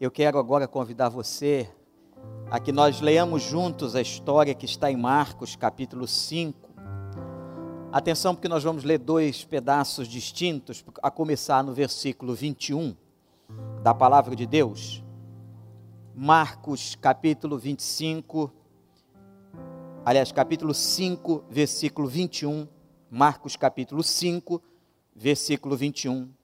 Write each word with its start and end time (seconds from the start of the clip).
Eu 0.00 0.10
quero 0.10 0.40
agora 0.40 0.66
convidar 0.66 1.08
você 1.08 1.70
a 2.50 2.58
que 2.58 2.72
nós 2.72 3.00
leamos 3.00 3.44
juntos 3.44 3.94
a 3.94 4.00
história 4.00 4.52
que 4.52 4.66
está 4.66 4.90
em 4.90 4.96
Marcos, 4.96 5.54
capítulo 5.54 6.08
5. 6.08 6.68
Atenção, 7.92 8.34
porque 8.34 8.48
nós 8.48 8.64
vamos 8.64 8.82
ler 8.82 8.98
dois 8.98 9.44
pedaços 9.44 10.08
distintos, 10.08 10.84
a 11.00 11.12
começar 11.12 11.62
no 11.62 11.72
versículo 11.72 12.34
21 12.34 12.96
da 13.84 13.94
palavra 13.94 14.34
de 14.34 14.46
Deus. 14.46 15.04
Marcos, 16.12 16.96
capítulo 16.96 17.56
25, 17.56 18.52
aliás, 20.04 20.32
capítulo 20.32 20.74
5, 20.74 21.44
versículo 21.48 22.08
21. 22.08 22.66
Marcos, 23.08 23.54
capítulo 23.54 24.02
5, 24.02 24.60
versículo 25.14 25.76
21. 25.76 26.43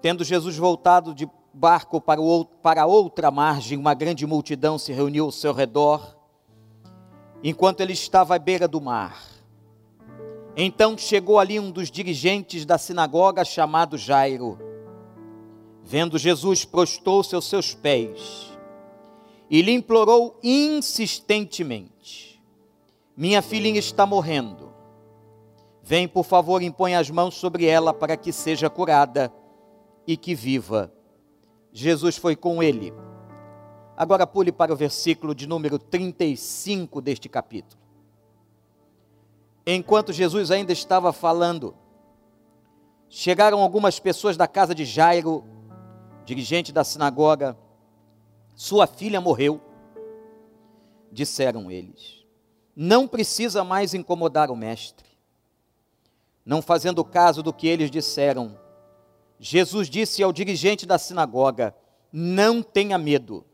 Tendo 0.00 0.22
Jesus 0.22 0.56
voltado 0.56 1.14
de 1.14 1.28
barco 1.52 2.00
para, 2.00 2.20
o, 2.20 2.44
para 2.44 2.86
outra 2.86 3.30
margem, 3.30 3.76
uma 3.76 3.94
grande 3.94 4.26
multidão 4.26 4.78
se 4.78 4.92
reuniu 4.92 5.24
ao 5.24 5.32
seu 5.32 5.52
redor, 5.52 6.16
enquanto 7.42 7.80
ele 7.80 7.92
estava 7.92 8.36
à 8.36 8.38
beira 8.38 8.68
do 8.68 8.80
mar. 8.80 9.20
Então 10.56 10.96
chegou 10.96 11.38
ali 11.38 11.58
um 11.58 11.70
dos 11.70 11.90
dirigentes 11.90 12.64
da 12.64 12.78
sinagoga, 12.78 13.44
chamado 13.44 13.96
Jairo. 13.96 14.58
Vendo 15.84 16.18
Jesus, 16.18 16.64
prostou-se 16.64 17.34
aos 17.34 17.48
seus 17.48 17.74
pés 17.74 18.56
e 19.50 19.62
lhe 19.62 19.72
implorou 19.72 20.38
insistentemente: 20.42 22.42
Minha 23.16 23.40
filhinha 23.40 23.78
está 23.78 24.04
morrendo. 24.04 24.68
Vem, 25.82 26.06
por 26.06 26.24
favor, 26.24 26.62
impõe 26.62 26.94
as 26.94 27.10
mãos 27.10 27.34
sobre 27.34 27.64
ela 27.64 27.94
para 27.94 28.16
que 28.16 28.32
seja 28.32 28.68
curada 28.68 29.32
e 30.08 30.16
que 30.16 30.34
viva. 30.34 30.90
Jesus 31.70 32.16
foi 32.16 32.34
com 32.34 32.62
ele. 32.62 32.94
Agora 33.94 34.26
pule 34.26 34.50
para 34.50 34.72
o 34.72 34.76
versículo 34.76 35.34
de 35.34 35.46
número 35.46 35.78
35 35.78 37.02
deste 37.02 37.28
capítulo. 37.28 37.78
Enquanto 39.66 40.10
Jesus 40.10 40.50
ainda 40.50 40.72
estava 40.72 41.12
falando, 41.12 41.76
chegaram 43.10 43.60
algumas 43.60 44.00
pessoas 44.00 44.34
da 44.34 44.48
casa 44.48 44.74
de 44.74 44.86
Jairo, 44.86 45.44
dirigente 46.24 46.72
da 46.72 46.82
sinagoga. 46.82 47.54
Sua 48.54 48.86
filha 48.86 49.20
morreu. 49.20 49.60
Disseram 51.12 51.70
eles: 51.70 52.24
Não 52.74 53.06
precisa 53.06 53.62
mais 53.62 53.92
incomodar 53.92 54.50
o 54.50 54.56
mestre. 54.56 55.06
Não 56.46 56.62
fazendo 56.62 57.04
caso 57.04 57.42
do 57.42 57.52
que 57.52 57.66
eles 57.66 57.90
disseram, 57.90 58.58
Jesus 59.38 59.88
disse 59.88 60.22
ao 60.22 60.32
dirigente 60.32 60.84
da 60.84 60.98
sinagoga: 60.98 61.74
Não 62.12 62.62
tenha 62.62 62.98
medo, 62.98 63.44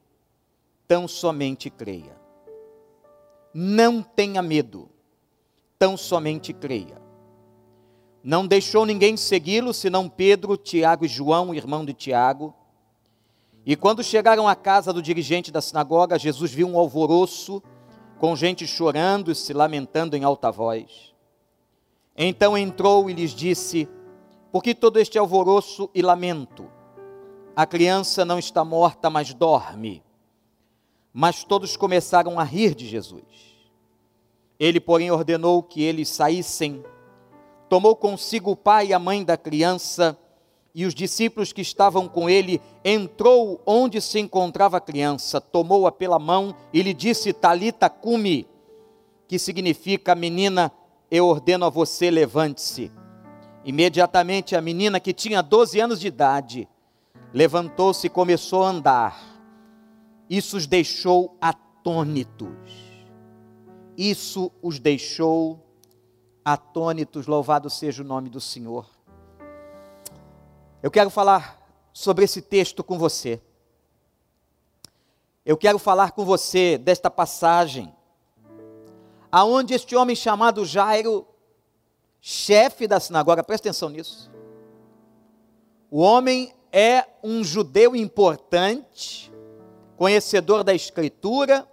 tão 0.88 1.06
somente 1.06 1.68
creia. 1.68 2.16
Não 3.52 4.02
tenha 4.02 4.42
medo, 4.42 4.88
tão 5.78 5.96
somente 5.96 6.52
creia. 6.52 7.00
Não 8.22 8.46
deixou 8.46 8.86
ninguém 8.86 9.16
segui-lo, 9.16 9.74
senão 9.74 10.08
Pedro, 10.08 10.56
Tiago 10.56 11.04
e 11.04 11.08
João, 11.08 11.54
irmão 11.54 11.84
de 11.84 11.92
Tiago. 11.92 12.54
E 13.66 13.76
quando 13.76 14.02
chegaram 14.02 14.48
à 14.48 14.56
casa 14.56 14.92
do 14.92 15.02
dirigente 15.02 15.52
da 15.52 15.60
sinagoga, 15.60 16.18
Jesus 16.18 16.50
viu 16.50 16.66
um 16.66 16.78
alvoroço, 16.78 17.62
com 18.18 18.34
gente 18.34 18.66
chorando 18.66 19.30
e 19.30 19.34
se 19.34 19.52
lamentando 19.52 20.16
em 20.16 20.24
alta 20.24 20.50
voz. 20.50 21.14
Então 22.16 22.56
entrou 22.56 23.10
e 23.10 23.12
lhes 23.12 23.32
disse: 23.32 23.88
por 24.54 24.62
que 24.62 24.72
todo 24.72 25.00
este 25.00 25.18
alvoroço 25.18 25.90
e 25.92 26.00
lamento? 26.00 26.70
A 27.56 27.66
criança 27.66 28.24
não 28.24 28.38
está 28.38 28.64
morta, 28.64 29.10
mas 29.10 29.34
dorme. 29.34 30.00
Mas 31.12 31.42
todos 31.42 31.76
começaram 31.76 32.38
a 32.38 32.44
rir 32.44 32.72
de 32.72 32.86
Jesus. 32.86 33.24
Ele, 34.56 34.78
porém, 34.78 35.10
ordenou 35.10 35.60
que 35.60 35.82
eles 35.82 36.08
saíssem. 36.08 36.84
Tomou 37.68 37.96
consigo 37.96 38.52
o 38.52 38.56
pai 38.56 38.86
e 38.86 38.94
a 38.94 38.98
mãe 39.00 39.24
da 39.24 39.36
criança 39.36 40.16
e 40.72 40.86
os 40.86 40.94
discípulos 40.94 41.52
que 41.52 41.60
estavam 41.60 42.06
com 42.06 42.30
ele, 42.30 42.62
entrou 42.84 43.60
onde 43.66 44.00
se 44.00 44.20
encontrava 44.20 44.76
a 44.76 44.80
criança, 44.80 45.40
tomou-a 45.40 45.90
pela 45.90 46.20
mão 46.20 46.54
e 46.72 46.80
lhe 46.80 46.94
disse: 46.94 47.32
Talita 47.32 47.90
cumi, 47.90 48.46
que 49.26 49.36
significa 49.36 50.14
menina, 50.14 50.70
eu 51.10 51.26
ordeno 51.26 51.64
a 51.64 51.70
você, 51.70 52.08
levante-se. 52.08 52.92
Imediatamente 53.64 54.54
a 54.54 54.60
menina, 54.60 55.00
que 55.00 55.14
tinha 55.14 55.42
12 55.42 55.80
anos 55.80 55.98
de 55.98 56.08
idade, 56.08 56.68
levantou-se 57.32 58.06
e 58.06 58.10
começou 58.10 58.62
a 58.62 58.68
andar. 58.68 59.34
Isso 60.28 60.56
os 60.56 60.66
deixou 60.66 61.36
atônitos. 61.40 62.52
Isso 63.96 64.52
os 64.60 64.78
deixou 64.78 65.58
atônitos. 66.44 67.26
Louvado 67.26 67.70
seja 67.70 68.02
o 68.02 68.06
nome 68.06 68.28
do 68.28 68.40
Senhor. 68.40 68.86
Eu 70.82 70.90
quero 70.90 71.08
falar 71.08 71.58
sobre 71.92 72.24
esse 72.24 72.42
texto 72.42 72.84
com 72.84 72.98
você. 72.98 73.40
Eu 75.46 75.56
quero 75.56 75.78
falar 75.78 76.12
com 76.12 76.24
você 76.24 76.76
desta 76.76 77.10
passagem, 77.10 77.94
aonde 79.30 79.74
este 79.74 79.94
homem 79.94 80.16
chamado 80.16 80.64
Jairo 80.64 81.26
chefe 82.26 82.88
da 82.88 82.98
sinagoga, 82.98 83.44
presta 83.44 83.68
atenção 83.68 83.90
nisso. 83.90 84.30
O 85.90 86.00
homem 86.00 86.54
é 86.72 87.06
um 87.22 87.44
judeu 87.44 87.94
importante, 87.94 89.30
conhecedor 89.94 90.64
da 90.64 90.72
Escritura, 90.72 91.68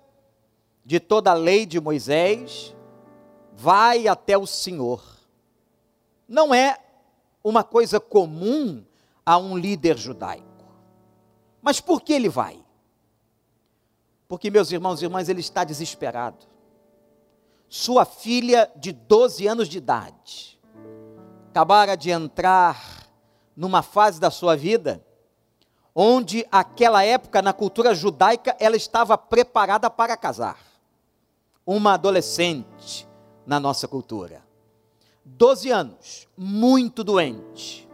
de 0.83 0.99
toda 0.99 1.31
a 1.31 1.35
lei 1.35 1.65
de 1.65 1.79
Moisés, 1.79 2.75
vai 3.53 4.09
até 4.09 4.37
o 4.37 4.45
Senhor. 4.45 5.01
Não 6.27 6.53
é 6.53 6.77
uma 7.41 7.63
coisa 7.63 7.97
comum 7.97 8.83
a 9.25 9.37
um 9.37 9.57
líder 9.57 9.97
judaico. 9.97 10.65
Mas 11.61 11.79
por 11.79 12.01
que 12.01 12.11
ele 12.11 12.27
vai? 12.27 12.61
Porque, 14.27 14.51
meus 14.51 14.69
irmãos 14.69 15.01
e 15.01 15.05
irmãs, 15.05 15.29
ele 15.29 15.39
está 15.39 15.63
desesperado 15.63 16.50
sua 17.71 18.03
filha 18.03 18.69
de 18.75 18.91
12 18.91 19.47
anos 19.47 19.69
de 19.69 19.77
idade 19.77 20.59
acabara 21.49 21.95
de 21.95 22.09
entrar 22.09 23.07
numa 23.55 23.81
fase 23.81 24.19
da 24.19 24.29
sua 24.29 24.57
vida 24.57 25.01
onde 25.95 26.45
aquela 26.51 27.01
época 27.05 27.41
na 27.41 27.53
cultura 27.53 27.95
judaica 27.95 28.57
ela 28.59 28.75
estava 28.75 29.17
preparada 29.17 29.89
para 29.89 30.17
casar. 30.17 30.59
Uma 31.65 31.93
adolescente 31.93 33.07
na 33.45 33.57
nossa 33.57 33.87
cultura. 33.87 34.43
12 35.23 35.71
anos, 35.71 36.27
muito 36.37 37.05
doente, 37.05 37.87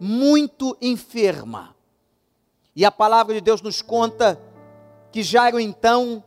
muito 0.00 0.76
enferma. 0.82 1.76
E 2.74 2.84
a 2.84 2.90
palavra 2.90 3.34
de 3.34 3.40
Deus 3.40 3.62
nos 3.62 3.80
conta 3.80 4.40
que 5.12 5.22
Jairo 5.22 5.60
então 5.60 6.24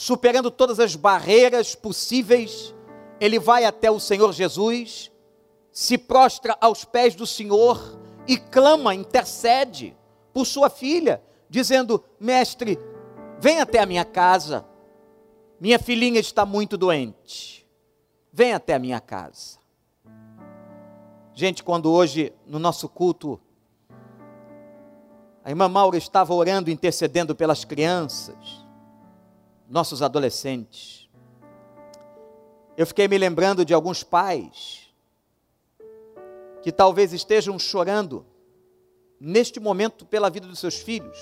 superando 0.00 0.48
todas 0.48 0.78
as 0.78 0.94
barreiras 0.94 1.74
possíveis, 1.74 2.72
ele 3.18 3.36
vai 3.36 3.64
até 3.64 3.90
o 3.90 3.98
Senhor 3.98 4.32
Jesus, 4.32 5.10
se 5.72 5.98
prostra 5.98 6.56
aos 6.60 6.84
pés 6.84 7.16
do 7.16 7.26
Senhor 7.26 7.98
e 8.24 8.36
clama, 8.36 8.94
intercede 8.94 9.96
por 10.32 10.46
sua 10.46 10.70
filha, 10.70 11.20
dizendo: 11.50 12.04
Mestre, 12.20 12.78
vem 13.40 13.60
até 13.60 13.80
a 13.80 13.86
minha 13.86 14.04
casa, 14.04 14.64
minha 15.58 15.80
filhinha 15.80 16.20
está 16.20 16.46
muito 16.46 16.78
doente, 16.78 17.66
vem 18.32 18.52
até 18.52 18.74
a 18.74 18.78
minha 18.78 19.00
casa. 19.00 19.58
Gente, 21.34 21.64
quando 21.64 21.90
hoje 21.90 22.32
no 22.46 22.60
nosso 22.60 22.88
culto, 22.88 23.40
a 25.44 25.50
irmã 25.50 25.68
Maura 25.68 25.98
estava 25.98 26.32
orando, 26.32 26.70
intercedendo 26.70 27.34
pelas 27.34 27.64
crianças, 27.64 28.67
nossos 29.68 30.00
adolescentes. 30.02 31.08
Eu 32.76 32.86
fiquei 32.86 33.06
me 33.06 33.18
lembrando 33.18 33.64
de 33.64 33.74
alguns 33.74 34.02
pais 34.02 34.88
que 36.62 36.72
talvez 36.72 37.12
estejam 37.12 37.58
chorando 37.58 38.24
neste 39.20 39.60
momento 39.60 40.06
pela 40.06 40.30
vida 40.30 40.46
dos 40.46 40.58
seus 40.58 40.76
filhos, 40.76 41.18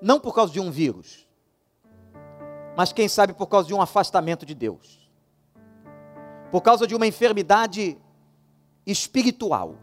não 0.00 0.18
por 0.18 0.34
causa 0.34 0.52
de 0.52 0.60
um 0.60 0.70
vírus, 0.70 1.26
mas 2.76 2.92
quem 2.92 3.08
sabe 3.08 3.32
por 3.32 3.46
causa 3.46 3.68
de 3.68 3.74
um 3.74 3.80
afastamento 3.80 4.44
de 4.44 4.54
Deus, 4.54 5.10
por 6.50 6.60
causa 6.60 6.86
de 6.86 6.94
uma 6.94 7.06
enfermidade 7.06 7.96
espiritual, 8.86 9.76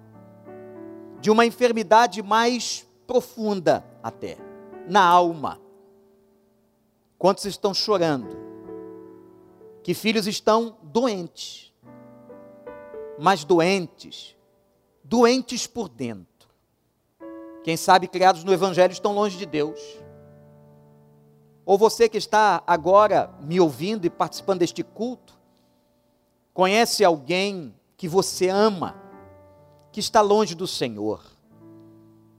de 1.22 1.31
uma 1.31 1.46
enfermidade 1.46 2.22
mais 2.22 2.88
profunda 3.07 3.84
até, 4.04 4.38
na 4.88 5.04
alma. 5.04 5.60
Quantos 7.19 7.44
estão 7.44 7.74
chorando? 7.74 8.38
Que 9.83 9.94
filhos 9.94 10.25
estão 10.25 10.77
doentes, 10.81 11.74
mas 13.19 13.44
doentes, 13.44 14.38
doentes 15.04 15.68
por 15.68 15.89
dentro. 15.89 16.27
quem 17.62 17.75
sabe 17.75 18.07
criados 18.07 18.45
no 18.45 18.54
Evangelho, 18.54 18.94
estão 18.94 19.13
longe 19.13 19.38
de 19.38 19.45
Deus. 19.45 19.80
Ou 21.66 21.77
você 21.77 22.07
que 22.07 22.18
está 22.18 22.63
agora 22.66 23.30
me 23.42 23.60
ouvindo 23.60 24.06
e 24.06 24.10
participando 24.10 24.60
deste 24.60 24.81
culto, 24.81 25.38
conhece 26.54 27.04
alguém 27.04 27.75
que 27.98 28.07
você 28.07 28.48
ama, 28.48 28.95
que 29.92 30.00
está 30.00 30.22
longe 30.22 30.56
do 30.56 30.65
Senhor, 30.65 31.22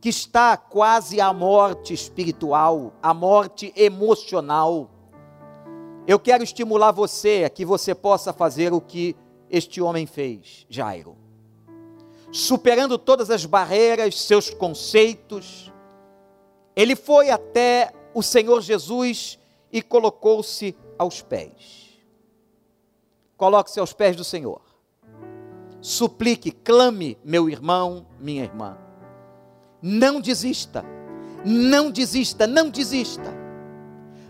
que 0.00 0.08
está 0.08 0.56
quase 0.56 1.20
à 1.20 1.32
morte 1.32 1.93
espiritual, 1.93 2.94
à 3.02 3.12
morte 3.12 3.73
emocional. 3.76 4.91
Eu 6.06 6.19
quero 6.19 6.43
estimular 6.43 6.91
você 6.91 7.44
a 7.44 7.50
que 7.50 7.64
você 7.64 7.94
possa 7.94 8.32
fazer 8.32 8.73
o 8.73 8.81
que 8.81 9.14
este 9.50 9.82
homem 9.82 10.06
fez, 10.06 10.67
Jairo. 10.70 11.17
Superando 12.32 12.97
todas 12.97 13.31
as 13.31 13.44
barreiras, 13.44 14.19
seus 14.19 14.49
conceitos, 14.49 15.70
ele 16.75 16.97
foi 16.97 17.29
até 17.29 17.93
o 18.14 18.23
Senhor 18.23 18.62
Jesus 18.62 19.38
e 19.70 19.82
colocou-se 19.82 20.75
aos 20.99 21.20
pés. 21.20 22.00
Coloque-se 23.37 23.81
aos 23.81 23.93
pés 23.93 24.17
do 24.17 24.25
Senhor. 24.25 24.62
Suplique, 25.81 26.50
clame, 26.50 27.19
meu 27.25 27.50
irmão, 27.50 28.06
minha 28.19 28.44
irmã. 28.44 28.79
Não 29.82 30.21
desista, 30.21 30.85
não 31.44 31.91
desista, 31.91 32.47
não 32.47 32.69
desista. 32.69 33.41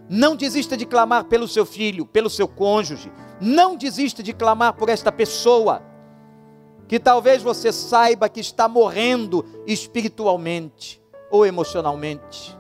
Não 0.08 0.34
desista 0.34 0.76
de 0.76 0.84
clamar 0.84 1.24
pelo 1.24 1.46
seu 1.46 1.64
filho, 1.64 2.04
pelo 2.04 2.28
seu 2.28 2.48
cônjuge. 2.48 3.12
Não 3.40 3.76
desista 3.76 4.22
de 4.22 4.32
clamar 4.32 4.74
por 4.74 4.88
esta 4.88 5.12
pessoa 5.12 5.82
que 6.88 6.98
talvez 6.98 7.40
você 7.40 7.72
saiba 7.72 8.28
que 8.28 8.40
está 8.40 8.68
morrendo 8.68 9.44
espiritualmente 9.66 11.00
ou 11.30 11.46
emocionalmente. 11.46 12.58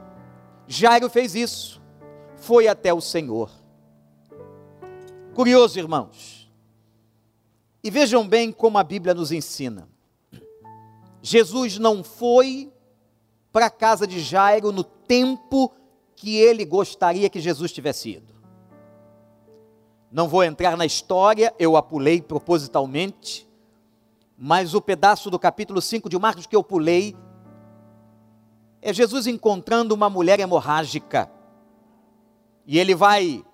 Jairo 0.68 1.10
fez 1.10 1.34
isso, 1.34 1.82
foi 2.36 2.68
até 2.68 2.94
o 2.94 3.00
Senhor. 3.00 3.50
Curioso, 5.34 5.78
irmãos. 5.80 6.48
E 7.82 7.90
vejam 7.90 8.28
bem 8.28 8.52
como 8.52 8.78
a 8.78 8.84
Bíblia 8.84 9.14
nos 9.14 9.32
ensina. 9.32 9.88
Jesus 11.20 11.78
não 11.78 12.04
foi 12.04 12.72
para 13.52 13.66
a 13.66 13.70
casa 13.70 14.06
de 14.06 14.20
Jairo 14.20 14.72
no 14.72 14.84
tempo 14.84 15.72
que 16.14 16.36
ele 16.36 16.64
gostaria 16.64 17.30
que 17.30 17.40
Jesus 17.40 17.72
tivesse 17.72 18.10
ido. 18.10 18.34
Não 20.10 20.28
vou 20.28 20.42
entrar 20.42 20.76
na 20.76 20.84
história, 20.84 21.54
eu 21.58 21.76
a 21.76 21.82
pulei 21.82 22.20
propositalmente, 22.20 23.48
mas 24.36 24.74
o 24.74 24.80
pedaço 24.80 25.30
do 25.30 25.38
capítulo 25.38 25.80
5 25.80 26.08
de 26.08 26.18
Marcos 26.18 26.46
que 26.46 26.56
eu 26.56 26.64
pulei 26.64 27.16
é 28.82 28.92
Jesus 28.92 29.26
encontrando 29.26 29.94
uma 29.94 30.10
mulher 30.10 30.40
hemorrágica. 30.40 31.30
E 32.66 32.78
ele 32.78 32.94
vai 32.94 33.44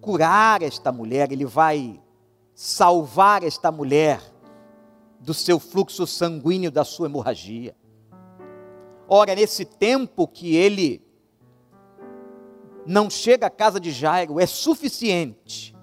curar 0.00 0.62
esta 0.62 0.92
mulher, 0.92 1.32
ele 1.32 1.44
vai 1.44 2.00
salvar 2.54 3.42
esta 3.42 3.72
mulher 3.72 4.20
do 5.18 5.34
seu 5.34 5.58
fluxo 5.58 6.06
sanguíneo, 6.06 6.70
da 6.70 6.84
sua 6.84 7.06
hemorragia. 7.06 7.74
Ora, 9.12 9.34
nesse 9.34 9.64
tempo 9.64 10.28
que 10.28 10.54
ele 10.54 11.04
não 12.86 13.10
chega 13.10 13.48
à 13.48 13.50
casa 13.50 13.80
de 13.80 13.90
Jairo, 13.90 14.38
é 14.38 14.46
suficiente 14.46 15.76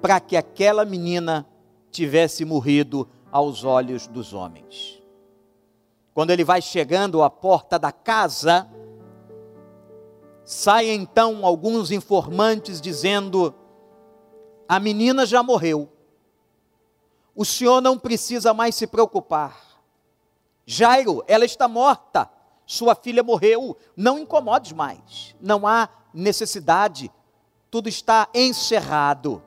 para 0.00 0.18
que 0.18 0.38
aquela 0.38 0.82
menina 0.82 1.46
tivesse 1.90 2.46
morrido 2.46 3.06
aos 3.30 3.62
olhos 3.62 4.06
dos 4.06 4.32
homens. 4.32 5.02
Quando 6.14 6.30
ele 6.30 6.44
vai 6.44 6.62
chegando 6.62 7.22
à 7.22 7.28
porta 7.28 7.78
da 7.78 7.92
casa, 7.92 8.66
saem 10.42 11.02
então 11.02 11.44
alguns 11.44 11.90
informantes 11.90 12.80
dizendo: 12.80 13.54
a 14.66 14.80
menina 14.80 15.26
já 15.26 15.42
morreu, 15.42 15.92
o 17.36 17.44
senhor 17.44 17.82
não 17.82 17.98
precisa 17.98 18.54
mais 18.54 18.74
se 18.74 18.86
preocupar. 18.86 19.60
Jairo, 20.64 21.22
ela 21.26 21.44
está 21.44 21.68
morta, 21.68 22.30
sua 22.66 22.94
filha 22.94 23.22
morreu, 23.22 23.76
não 23.96 24.18
incomodes 24.18 24.72
mais, 24.72 25.34
não 25.40 25.66
há 25.66 25.88
necessidade, 26.12 27.10
tudo 27.70 27.88
está 27.88 28.28
encerrado. 28.34 29.42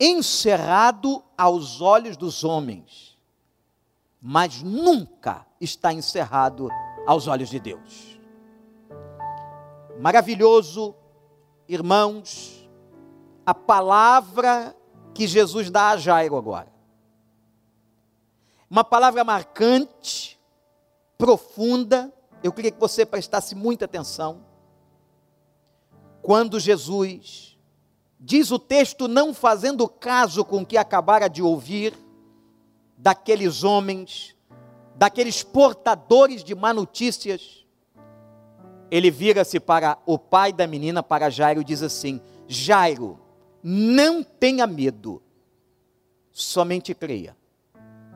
Encerrado 0.00 1.22
aos 1.36 1.80
olhos 1.80 2.16
dos 2.16 2.44
homens 2.44 3.08
mas 4.20 4.62
nunca 4.62 5.46
está 5.60 5.92
encerrado 5.92 6.68
aos 7.06 7.26
olhos 7.26 7.48
de 7.48 7.60
Deus. 7.60 8.20
Maravilhoso, 9.98 10.94
irmãos, 11.68 12.68
a 13.46 13.54
palavra 13.54 14.76
que 15.14 15.26
Jesus 15.26 15.70
dá 15.70 15.90
a 15.90 15.96
Jairo 15.96 16.36
agora. 16.36 16.72
Uma 18.70 18.84
palavra 18.84 19.24
marcante, 19.24 20.37
profunda, 21.18 22.12
eu 22.42 22.52
queria 22.52 22.70
que 22.70 22.80
você 22.80 23.04
prestasse 23.04 23.54
muita 23.56 23.84
atenção. 23.84 24.40
Quando 26.22 26.60
Jesus, 26.60 27.58
diz 28.18 28.52
o 28.52 28.58
texto, 28.58 29.08
não 29.08 29.34
fazendo 29.34 29.88
caso 29.88 30.44
com 30.44 30.62
o 30.62 30.66
que 30.66 30.76
acabara 30.76 31.28
de 31.28 31.42
ouvir, 31.42 31.92
daqueles 32.96 33.64
homens, 33.64 34.36
daqueles 34.94 35.42
portadores 35.42 36.42
de 36.42 36.54
má 36.54 36.72
notícias, 36.72 37.66
ele 38.90 39.10
vira-se 39.10 39.60
para 39.60 39.98
o 40.06 40.18
pai 40.18 40.52
da 40.52 40.66
menina, 40.66 41.02
para 41.02 41.30
Jairo, 41.30 41.60
e 41.60 41.64
diz 41.64 41.82
assim: 41.82 42.20
Jairo, 42.46 43.18
não 43.62 44.22
tenha 44.22 44.66
medo, 44.66 45.22
somente 46.32 46.94
creia. 46.94 47.36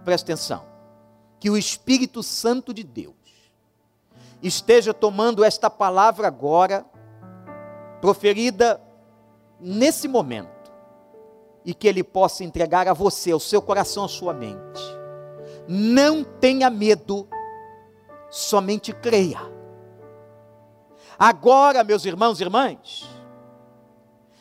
Presta 0.04 0.32
atenção, 0.32 0.64
que 1.42 1.50
o 1.50 1.58
Espírito 1.58 2.22
Santo 2.22 2.72
de 2.72 2.84
Deus 2.84 3.16
esteja 4.40 4.94
tomando 4.94 5.42
esta 5.42 5.68
palavra 5.68 6.28
agora, 6.28 6.86
proferida 8.00 8.80
nesse 9.58 10.06
momento, 10.06 10.70
e 11.64 11.74
que 11.74 11.88
Ele 11.88 12.04
possa 12.04 12.44
entregar 12.44 12.86
a 12.86 12.92
você, 12.92 13.32
ao 13.32 13.40
seu 13.40 13.60
coração, 13.60 14.04
a 14.04 14.08
sua 14.08 14.32
mente. 14.32 14.80
Não 15.66 16.22
tenha 16.22 16.70
medo, 16.70 17.26
somente 18.30 18.92
creia. 18.92 19.40
Agora, 21.18 21.82
meus 21.82 22.04
irmãos 22.04 22.38
e 22.38 22.44
irmãs, 22.44 23.10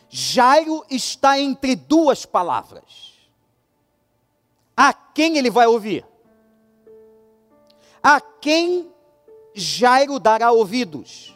Jairo 0.07 0.85
está 0.87 1.39
entre 1.39 1.75
duas 1.75 2.27
palavras. 2.27 3.15
A 4.77 4.93
quem 4.93 5.39
ele 5.39 5.49
vai 5.49 5.65
ouvir? 5.65 6.10
A 8.03 8.19
quem 8.19 8.91
Jairo 9.53 10.19
dará 10.19 10.51
ouvidos? 10.51 11.35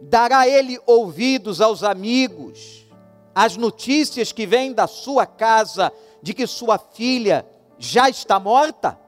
Dará 0.00 0.48
ele 0.48 0.80
ouvidos 0.86 1.60
aos 1.60 1.82
amigos, 1.82 2.86
as 3.34 3.56
notícias 3.56 4.32
que 4.32 4.46
vêm 4.46 4.72
da 4.72 4.86
sua 4.86 5.26
casa 5.26 5.92
de 6.22 6.34
que 6.34 6.46
sua 6.46 6.78
filha 6.78 7.46
já 7.78 8.08
está 8.08 8.40
morta? 8.40 8.98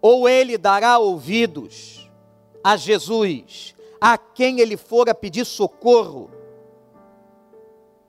Ou 0.00 0.28
ele 0.28 0.58
dará 0.58 0.98
ouvidos 0.98 2.10
a 2.62 2.76
Jesus, 2.76 3.74
a 4.00 4.18
quem 4.18 4.60
ele 4.60 4.76
fora 4.76 5.14
pedir 5.14 5.44
socorro, 5.44 6.30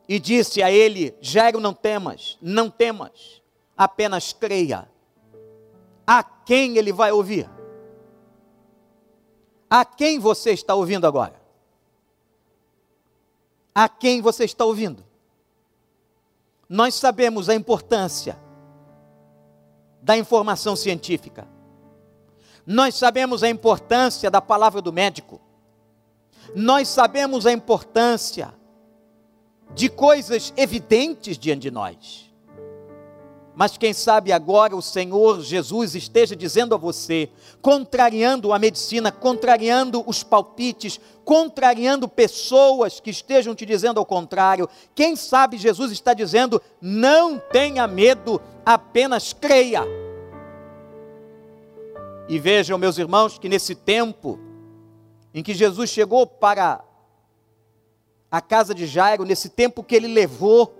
e 0.07 0.19
disse 0.19 0.63
a 0.63 0.71
ele: 0.71 1.15
Jairo, 1.21 1.59
não 1.59 1.73
temas, 1.73 2.37
não 2.41 2.69
temas, 2.69 3.41
apenas 3.77 4.33
creia. 4.33 4.89
A 6.07 6.23
quem 6.23 6.77
ele 6.77 6.93
vai 6.93 7.11
ouvir? 7.11 7.47
A 9.69 9.83
quem 9.83 10.17
você 10.17 10.51
está 10.51 10.73
ouvindo 10.73 11.05
agora? 11.05 11.47
a 13.79 13.87
quem 13.87 14.21
você 14.21 14.43
está 14.43 14.65
ouvindo. 14.65 15.05
Nós 16.67 16.95
sabemos 16.95 17.47
a 17.47 17.53
importância 17.53 18.35
da 20.01 20.17
informação 20.17 20.75
científica. 20.75 21.47
Nós 22.65 22.95
sabemos 22.95 23.43
a 23.43 23.49
importância 23.49 24.31
da 24.31 24.41
palavra 24.41 24.81
do 24.81 24.91
médico. 24.91 25.39
Nós 26.55 26.87
sabemos 26.87 27.45
a 27.45 27.51
importância 27.51 28.51
de 29.75 29.89
coisas 29.89 30.51
evidentes 30.57 31.37
diante 31.37 31.61
de 31.61 31.69
nós. 31.69 32.26
Mas 33.57 33.75
quem 33.75 33.91
sabe 33.91 34.31
agora 34.31 34.75
o 34.75 34.83
Senhor 34.83 35.41
Jesus 35.41 35.95
esteja 35.95 36.35
dizendo 36.35 36.75
a 36.75 36.77
você, 36.77 37.27
contrariando 37.59 38.53
a 38.53 38.59
medicina, 38.59 39.11
contrariando 39.11 40.03
os 40.05 40.21
palpites, 40.21 40.99
contrariando 41.25 42.07
pessoas 42.07 42.99
que 42.99 43.09
estejam 43.09 43.55
te 43.55 43.65
dizendo 43.65 43.99
ao 43.99 44.05
contrário. 44.05 44.69
Quem 44.93 45.15
sabe 45.15 45.57
Jesus 45.57 45.91
está 45.91 46.13
dizendo: 46.13 46.61
não 46.79 47.39
tenha 47.39 47.87
medo, 47.87 48.39
apenas 48.63 49.33
creia. 49.33 49.81
E 52.29 52.37
vejam, 52.37 52.77
meus 52.77 52.99
irmãos, 52.99 53.39
que 53.39 53.49
nesse 53.49 53.73
tempo 53.73 54.39
em 55.33 55.41
que 55.41 55.55
Jesus 55.55 55.89
chegou 55.89 56.27
para 56.27 56.85
a 58.29 58.39
casa 58.39 58.75
de 58.75 58.85
Jairo, 58.85 59.25
nesse 59.25 59.49
tempo 59.49 59.83
que 59.83 59.95
ele 59.95 60.07
levou, 60.07 60.76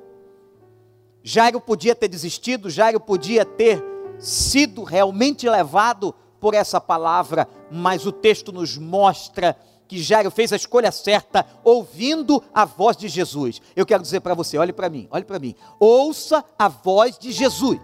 Jairo 1.28 1.60
podia 1.60 1.94
ter 1.94 2.08
desistido, 2.08 2.70
Jairo 2.70 3.02
podia 3.02 3.44
ter 3.44 3.84
sido 4.18 4.84
realmente 4.84 5.48
levado 5.50 6.16
por 6.40 6.54
essa 6.54 6.80
palavra, 6.80 7.46
mas 7.70 8.06
o 8.06 8.14
texto 8.14 8.54
nos 8.54 8.78
mostra 8.78 9.58
que 9.90 10.02
Jairo 10.02 10.32
fez 10.32 10.54
a 10.54 10.56
escolha 10.56 10.90
certa, 10.90 11.46
ouvindo 11.66 12.42
a 12.54 12.64
voz 12.64 12.96
de 12.96 13.10
Jesus. 13.10 13.62
Eu 13.76 13.86
quero 13.86 14.04
dizer 14.04 14.22
para 14.22 14.34
você, 14.34 14.58
olhe 14.58 14.72
para 14.72 14.88
mim, 14.90 15.06
olhe 15.12 15.26
para 15.26 15.38
mim. 15.38 15.54
Ouça 15.78 16.46
a 16.58 16.70
voz 16.70 17.20
de 17.20 17.34
Jesus. 17.34 17.82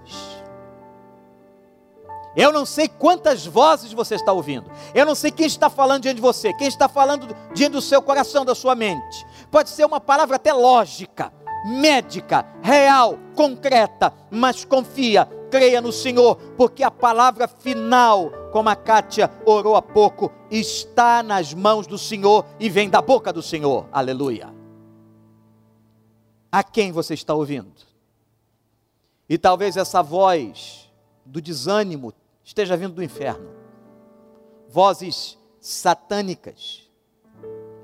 Eu 2.37 2.53
não 2.53 2.65
sei 2.65 2.87
quantas 2.87 3.45
vozes 3.45 3.91
você 3.91 4.15
está 4.15 4.31
ouvindo. 4.31 4.71
Eu 4.95 5.05
não 5.05 5.15
sei 5.15 5.31
quem 5.31 5.47
está 5.47 5.69
falando 5.69 6.03
diante 6.03 6.15
de 6.15 6.21
você, 6.21 6.53
quem 6.53 6.69
está 6.69 6.87
falando 6.87 7.27
diante 7.53 7.73
do 7.73 7.81
seu 7.81 8.01
coração, 8.01 8.45
da 8.45 8.55
sua 8.55 8.73
mente. 8.73 9.25
Pode 9.51 9.69
ser 9.69 9.83
uma 9.83 9.99
palavra 9.99 10.37
até 10.37 10.53
lógica, 10.53 11.33
médica, 11.63 12.45
real, 12.61 13.17
concreta, 13.35 14.13
mas 14.29 14.65
confia, 14.65 15.25
creia 15.49 15.79
no 15.81 15.91
Senhor, 15.91 16.35
porque 16.57 16.83
a 16.83 16.91
palavra 16.91 17.47
final, 17.47 18.31
como 18.51 18.69
a 18.69 18.75
Kátia 18.75 19.31
orou 19.45 19.75
há 19.75 19.81
pouco, 19.81 20.31
está 20.49 21.21
nas 21.21 21.53
mãos 21.53 21.87
do 21.87 21.97
Senhor 21.97 22.45
e 22.59 22.69
vem 22.69 22.89
da 22.89 23.01
boca 23.01 23.31
do 23.31 23.41
Senhor. 23.41 23.87
Aleluia. 23.91 24.53
A 26.51 26.63
quem 26.63 26.91
você 26.91 27.13
está 27.13 27.33
ouvindo? 27.33 27.71
E 29.27 29.37
talvez 29.37 29.77
essa 29.77 30.01
voz 30.03 30.91
do 31.25 31.41
desânimo 31.41 32.13
esteja 32.43 32.75
vindo 32.75 32.93
do 32.93 33.03
inferno. 33.03 33.49
Vozes 34.69 35.37
satânicas, 35.59 36.89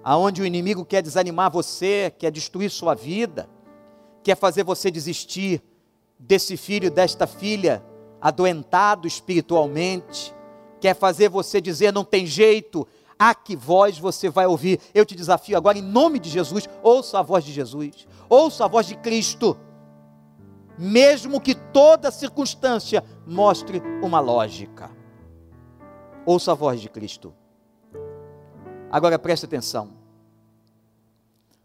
aonde 0.03 0.41
o 0.41 0.45
inimigo 0.45 0.85
quer 0.85 1.01
desanimar 1.01 1.49
você, 1.49 2.13
quer 2.17 2.31
destruir 2.31 2.69
sua 2.69 2.93
vida, 2.93 3.49
quer 4.29 4.35
fazer 4.35 4.63
você 4.63 4.91
desistir 4.91 5.59
desse 6.19 6.55
filho, 6.55 6.91
desta 6.91 7.25
filha, 7.25 7.83
adoentado 8.21 9.07
espiritualmente, 9.07 10.31
quer 10.79 10.95
fazer 10.95 11.29
você 11.29 11.59
dizer 11.59 11.91
não 11.91 12.03
tem 12.03 12.27
jeito, 12.27 12.87
a 13.17 13.33
que 13.33 13.55
voz 13.55 13.97
você 13.97 14.29
vai 14.29 14.45
ouvir? 14.45 14.79
Eu 14.93 15.03
te 15.03 15.15
desafio 15.15 15.57
agora, 15.57 15.79
em 15.79 15.81
nome 15.81 16.19
de 16.19 16.29
Jesus, 16.29 16.69
ouça 16.83 17.17
a 17.17 17.23
voz 17.23 17.43
de 17.43 17.51
Jesus, 17.51 18.07
ouça 18.29 18.65
a 18.65 18.67
voz 18.67 18.85
de 18.85 18.95
Cristo 18.97 19.57
mesmo 20.77 21.41
que 21.41 21.53
toda 21.53 22.09
circunstância 22.09 23.03
mostre 23.27 23.81
uma 24.01 24.21
lógica. 24.21 24.89
Ouça 26.25 26.53
a 26.53 26.55
voz 26.55 26.79
de 26.79 26.87
Cristo. 26.87 27.33
Agora 28.89 29.19
preste 29.19 29.45
atenção. 29.45 29.91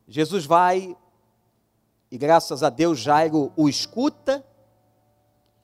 Jesus 0.09 0.45
vai, 0.45 0.97
e 2.15 2.17
graças 2.17 2.63
a 2.63 2.71
Deus 2.71 3.01
Jairo 3.01 3.53
o 3.57 3.69
escuta, 3.69 4.47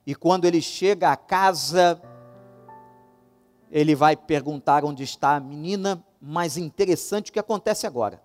e 0.05 0.13
quando 0.13 0.43
ele 0.43 0.61
chega 0.61 1.09
à 1.09 1.15
casa, 1.15 2.01
ele 3.71 3.95
vai 3.95 4.17
perguntar 4.17 4.83
onde 4.83 5.01
está 5.01 5.37
a 5.37 5.39
menina, 5.39 6.05
mais 6.21 6.57
interessante 6.57 7.29
o 7.29 7.33
que 7.33 7.39
acontece 7.39 7.87
agora. 7.87 8.21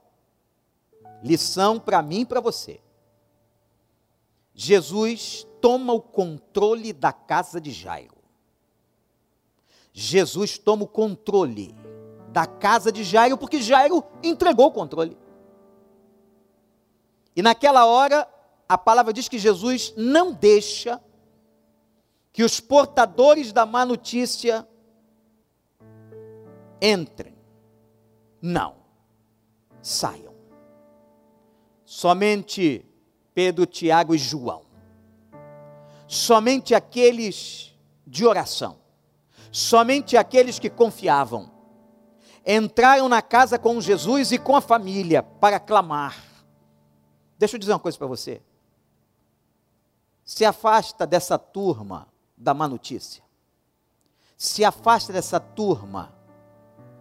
Lição 1.23 1.79
para 1.79 2.03
mim 2.03 2.23
e 2.23 2.27
para 2.27 2.41
você. 2.41 2.81
Jesus 4.53 5.47
toma 5.61 5.93
o 5.93 6.03
controle 6.03 6.93
da 6.93 7.13
casa 7.13 7.61
de 7.61 7.71
Jairo. 7.71 8.17
Jesus 9.93 10.59
toma 10.59 10.83
o 10.83 10.89
controle 10.89 11.73
da 12.31 12.45
casa 12.45 12.91
de 12.91 13.05
Jairo, 13.05 13.39
porque 13.39 13.63
Jairo 13.63 14.03
entregou 14.21 14.67
o 14.67 14.73
controle. 14.73 15.17
E 17.37 17.43
naquela 17.43 17.85
hora, 17.85 18.27
a 18.67 18.79
palavra 18.79 19.13
diz 19.13 19.29
que 19.29 19.39
Jesus 19.39 19.93
não 19.97 20.33
deixa 20.33 21.01
que 22.33 22.43
os 22.43 22.59
portadores 22.59 23.53
da 23.53 23.65
má 23.65 23.85
notícia 23.85 24.67
entrem. 26.81 27.37
Não. 28.41 28.77
Saiam. 29.83 30.35
Somente 31.85 32.85
Pedro, 33.35 33.67
Tiago 33.67 34.15
e 34.15 34.19
João. 34.19 34.63
Somente 36.09 36.75
aqueles 36.75 37.75
de 38.07 38.25
oração, 38.25 38.79
somente 39.51 40.17
aqueles 40.17 40.59
que 40.59 40.71
confiavam, 40.71 41.51
entraram 42.47 43.09
na 43.09 43.21
casa 43.21 43.59
com 43.59 43.81
Jesus 43.81 44.31
e 44.31 44.39
com 44.39 44.55
a 44.55 44.61
família 44.61 45.23
para 45.23 45.59
clamar. 45.59 46.26
Deixa 47.39 47.57
eu 47.57 47.61
dizer 47.61 47.73
uma 47.73 47.79
coisa 47.79 47.99
para 47.99 48.07
você. 48.07 48.41
Se 50.25 50.45
afasta 50.45 51.07
dessa 51.07 51.39
turma 51.39 52.09
da 52.37 52.55
má 52.55 52.67
notícia. 52.67 53.23
Se 54.37 54.65
afasta 54.65 55.13
dessa 55.13 55.39
turma 55.39 56.13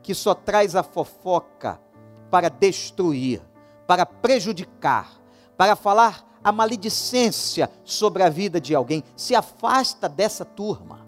que 0.02 0.14
só 0.14 0.36
traz 0.36 0.76
a 0.76 0.84
fofoca 0.84 1.82
para 2.30 2.50
destruir, 2.50 3.42
para 3.88 4.06
prejudicar, 4.06 5.20
para 5.58 5.76
falar 5.76 6.40
a 6.44 6.52
maledicência 6.52 7.72
sobre 7.84 8.22
a 8.22 8.30
vida 8.30 8.62
de 8.62 8.76
alguém. 8.76 9.04
Se 9.16 9.34
afasta 9.34 10.08
dessa 10.08 10.46
turma. 10.46 11.06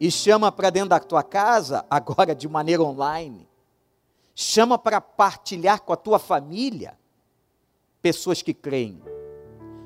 E 0.00 0.10
chama 0.10 0.50
para 0.50 0.70
dentro 0.70 0.90
da 0.90 1.00
tua 1.00 1.22
casa, 1.22 1.86
agora 1.88 2.34
de 2.34 2.48
maneira 2.48 2.82
online. 2.82 3.48
Chama 4.34 4.76
para 4.76 5.00
partilhar 5.00 5.80
com 5.80 5.92
a 5.92 5.96
tua 5.96 6.18
família 6.18 6.98
pessoas 8.00 8.42
que 8.42 8.54
creem. 8.54 9.02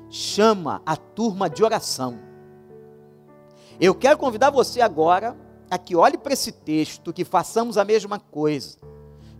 Chama 0.09 0.81
a 0.85 0.95
turma 0.95 1.49
de 1.49 1.63
oração. 1.63 2.19
Eu 3.79 3.95
quero 3.95 4.17
convidar 4.17 4.49
você 4.49 4.81
agora 4.81 5.35
a 5.69 5.77
que 5.77 5.95
olhe 5.95 6.17
para 6.17 6.33
esse 6.33 6.51
texto, 6.51 7.13
que 7.13 7.23
façamos 7.23 7.77
a 7.77 7.85
mesma 7.85 8.19
coisa. 8.19 8.77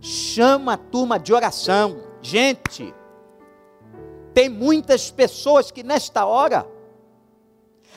Chama 0.00 0.72
a 0.72 0.76
turma 0.76 1.18
de 1.18 1.32
oração. 1.32 2.02
Gente, 2.22 2.92
tem 4.32 4.48
muitas 4.48 5.10
pessoas 5.10 5.70
que 5.70 5.82
nesta 5.82 6.24
hora, 6.24 6.66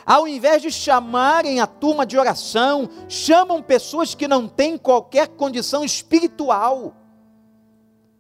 ao 0.06 0.28
invés 0.28 0.62
de 0.62 0.70
chamarem 0.70 1.62
a 1.62 1.66
turma 1.68 2.06
de 2.06 2.18
oração, 2.18 2.90
chamam 3.08 3.62
pessoas 3.62 4.14
que 4.14 4.28
não 4.28 4.48
têm 4.48 4.78
qualquer 4.78 5.30
condição 5.30 5.84
espiritual, 5.84 6.94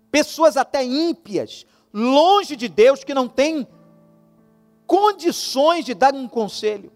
pessoas 0.09 0.55
até 0.55 0.83
ímpias, 0.83 1.65
longe 1.97 2.57
de 2.57 2.67
Deus, 2.67 3.05
que 3.05 3.13
não 3.13 3.25
têm 3.25 3.65
condições 4.85 5.85
de 5.85 5.93
dar 5.93 6.13
um 6.13 6.27
conselho. 6.27 6.91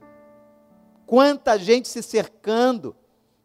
Quanta 1.06 1.58
gente 1.58 1.88
se 1.88 2.03
cercando 2.03 2.94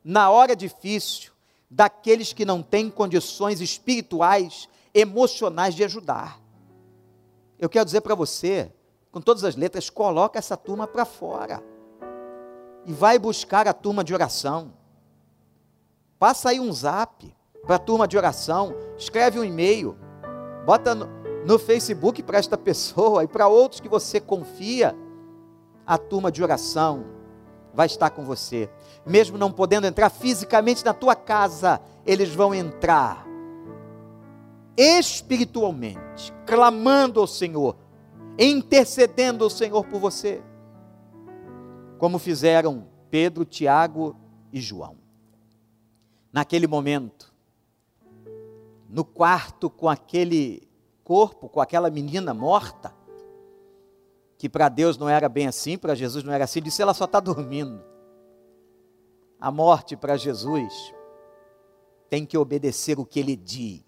na 0.02 0.28
hora 0.30 0.56
difícil 0.56 1.32
daqueles 1.70 2.32
que 2.32 2.44
não 2.44 2.60
têm 2.60 2.90
condições 2.90 3.60
espirituais, 3.60 4.68
emocionais 4.92 5.76
de 5.76 5.84
ajudar. 5.84 6.40
Eu 7.58 7.68
quero 7.68 7.84
dizer 7.84 8.00
para 8.00 8.16
você, 8.16 8.70
com 9.12 9.20
todas 9.20 9.44
as 9.44 9.54
letras, 9.54 9.88
coloca 9.88 10.38
essa 10.38 10.56
turma 10.56 10.88
para 10.88 11.04
fora. 11.04 11.62
E 12.84 12.92
vai 12.92 13.18
buscar 13.18 13.66
a 13.68 13.72
turma 13.72 14.02
de 14.02 14.12
oração. 14.12 14.72
Passa 16.18 16.50
aí 16.50 16.58
um 16.58 16.72
zap 16.72 17.34
para 17.62 17.76
a 17.76 17.78
turma 17.78 18.06
de 18.06 18.16
oração, 18.16 18.74
escreve 18.98 19.38
um 19.38 19.44
e-mail, 19.44 19.96
bota 20.66 20.94
no, 20.94 21.23
no 21.44 21.58
Facebook 21.58 22.22
para 22.22 22.38
esta 22.38 22.56
pessoa 22.56 23.24
e 23.24 23.28
para 23.28 23.48
outros 23.48 23.80
que 23.80 23.88
você 23.88 24.20
confia. 24.20 24.96
A 25.86 25.98
turma 25.98 26.32
de 26.32 26.42
oração 26.42 27.04
vai 27.74 27.86
estar 27.86 28.10
com 28.10 28.24
você. 28.24 28.70
Mesmo 29.04 29.36
não 29.36 29.52
podendo 29.52 29.86
entrar 29.86 30.08
fisicamente 30.08 30.84
na 30.84 30.94
tua 30.94 31.14
casa, 31.14 31.80
eles 32.06 32.34
vão 32.34 32.54
entrar 32.54 33.26
espiritualmente, 34.76 36.32
clamando 36.46 37.20
ao 37.20 37.26
Senhor, 37.26 37.76
intercedendo 38.38 39.44
ao 39.44 39.50
Senhor 39.50 39.84
por 39.84 40.00
você, 40.00 40.42
como 41.98 42.18
fizeram 42.18 42.88
Pedro, 43.10 43.44
Tiago 43.44 44.16
e 44.52 44.60
João. 44.60 44.96
Naquele 46.32 46.66
momento, 46.66 47.32
no 48.88 49.04
quarto 49.04 49.70
com 49.70 49.88
aquele 49.88 50.68
corpo, 51.04 51.48
com 51.48 51.60
aquela 51.60 51.90
menina 51.90 52.32
morta, 52.32 52.94
que 54.38 54.48
para 54.48 54.68
Deus 54.68 54.96
não 54.98 55.08
era 55.08 55.28
bem 55.28 55.46
assim, 55.46 55.78
para 55.78 55.94
Jesus 55.94 56.24
não 56.24 56.32
era 56.32 56.44
assim, 56.44 56.60
disse: 56.60 56.82
ela 56.82 56.94
só 56.94 57.04
está 57.04 57.20
dormindo. 57.20 57.84
A 59.38 59.50
morte 59.50 59.96
para 59.96 60.16
Jesus 60.16 60.94
tem 62.08 62.24
que 62.24 62.38
obedecer 62.38 62.98
o 62.98 63.04
que 63.04 63.20
ele 63.20 63.36
diz. 63.36 63.84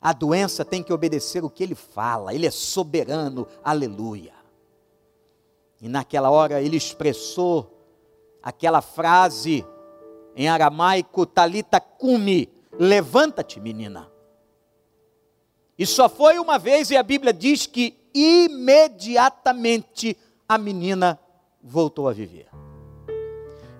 A 0.00 0.12
doença 0.12 0.64
tem 0.64 0.82
que 0.82 0.92
obedecer 0.92 1.44
o 1.44 1.50
que 1.50 1.62
ele 1.62 1.74
fala, 1.74 2.34
ele 2.34 2.46
é 2.46 2.50
soberano, 2.50 3.46
aleluia. 3.62 4.34
E 5.80 5.88
naquela 5.88 6.30
hora 6.30 6.62
ele 6.62 6.76
expressou 6.76 7.76
aquela 8.42 8.80
frase 8.80 9.66
em 10.36 10.48
aramaico, 10.48 11.26
talita 11.26 11.80
cumi, 11.80 12.48
levanta-te, 12.72 13.60
menina. 13.60 14.11
E 15.82 15.86
só 15.86 16.08
foi 16.08 16.38
uma 16.38 16.60
vez, 16.60 16.92
e 16.92 16.96
a 16.96 17.02
Bíblia 17.02 17.32
diz 17.32 17.66
que 17.66 17.98
imediatamente 18.14 20.16
a 20.48 20.56
menina 20.56 21.18
voltou 21.60 22.08
a 22.08 22.12
viver. 22.12 22.46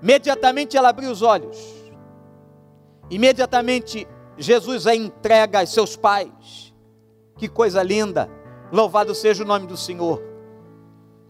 Imediatamente 0.02 0.76
ela 0.76 0.88
abriu 0.88 1.12
os 1.12 1.22
olhos. 1.22 1.56
Imediatamente 3.08 4.04
Jesus 4.36 4.88
a 4.88 4.96
entrega 4.96 5.60
aos 5.60 5.72
seus 5.72 5.94
pais. 5.94 6.74
Que 7.38 7.48
coisa 7.48 7.84
linda! 7.84 8.28
Louvado 8.72 9.14
seja 9.14 9.44
o 9.44 9.46
nome 9.46 9.68
do 9.68 9.76
Senhor. 9.76 10.20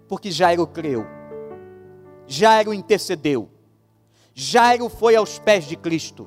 Porque 0.09 0.31
Jairo 0.31 0.67
creu. 0.67 1.05
Jairo 2.27 2.73
intercedeu. 2.73 3.51
Jairo 4.33 4.89
foi 4.89 5.17
aos 5.17 5.39
pés 5.39 5.67
de 5.67 5.77
Cristo. 5.77 6.27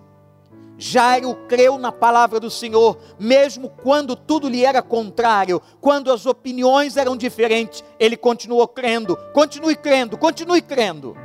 Jairo 0.77 1.35
creu 1.47 1.77
na 1.77 1.91
palavra 1.91 2.39
do 2.39 2.49
Senhor, 2.49 2.97
mesmo 3.17 3.69
quando 3.69 4.15
tudo 4.15 4.49
lhe 4.49 4.65
era 4.65 4.81
contrário, 4.81 5.61
quando 5.79 6.11
as 6.11 6.25
opiniões 6.25 6.97
eram 6.97 7.15
diferentes, 7.15 7.83
ele 7.97 8.17
continuou 8.17 8.67
crendo. 8.67 9.17
Continue 9.33 9.75
crendo, 9.75 10.17
continue 10.17 10.61
crendo. 10.61 11.15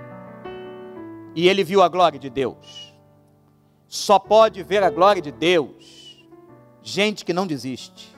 E 1.35 1.49
ele 1.49 1.65
viu 1.65 1.83
a 1.83 1.89
glória 1.89 2.19
de 2.19 2.31
Deus. 2.31 2.95
Só 3.89 4.19
pode 4.19 4.63
ver 4.63 4.83
a 4.83 4.91
glória 4.91 5.21
de 5.21 5.33
Deus 5.33 6.25
gente 6.83 7.25
que 7.25 7.33
não 7.33 7.47
desiste. 7.47 8.17